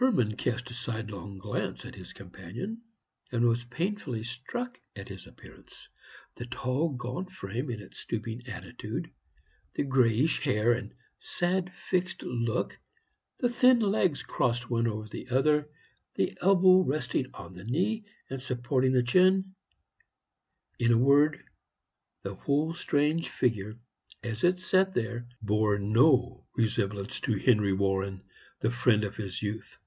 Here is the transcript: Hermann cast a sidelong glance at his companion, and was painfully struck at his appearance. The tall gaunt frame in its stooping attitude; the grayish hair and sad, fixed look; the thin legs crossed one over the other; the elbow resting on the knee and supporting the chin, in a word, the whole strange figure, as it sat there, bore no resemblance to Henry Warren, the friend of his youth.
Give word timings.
Hermann 0.00 0.34
cast 0.36 0.68
a 0.72 0.74
sidelong 0.74 1.38
glance 1.38 1.84
at 1.84 1.94
his 1.94 2.12
companion, 2.12 2.82
and 3.30 3.46
was 3.46 3.62
painfully 3.62 4.24
struck 4.24 4.80
at 4.96 5.08
his 5.08 5.24
appearance. 5.24 5.88
The 6.34 6.46
tall 6.46 6.88
gaunt 6.90 7.30
frame 7.30 7.70
in 7.70 7.78
its 7.80 8.00
stooping 8.00 8.42
attitude; 8.48 9.08
the 9.74 9.84
grayish 9.84 10.42
hair 10.42 10.72
and 10.72 10.92
sad, 11.20 11.72
fixed 11.72 12.24
look; 12.24 12.76
the 13.38 13.48
thin 13.48 13.78
legs 13.78 14.24
crossed 14.24 14.68
one 14.68 14.88
over 14.88 15.06
the 15.06 15.28
other; 15.28 15.70
the 16.16 16.36
elbow 16.42 16.80
resting 16.80 17.30
on 17.32 17.52
the 17.52 17.64
knee 17.64 18.04
and 18.28 18.42
supporting 18.42 18.92
the 18.94 19.02
chin, 19.04 19.54
in 20.80 20.90
a 20.92 20.98
word, 20.98 21.40
the 22.22 22.34
whole 22.34 22.74
strange 22.74 23.28
figure, 23.28 23.76
as 24.24 24.42
it 24.42 24.58
sat 24.58 24.92
there, 24.92 25.28
bore 25.40 25.78
no 25.78 26.46
resemblance 26.56 27.20
to 27.20 27.36
Henry 27.38 27.72
Warren, 27.72 28.22
the 28.58 28.72
friend 28.72 29.04
of 29.04 29.14
his 29.16 29.40
youth. 29.40 29.78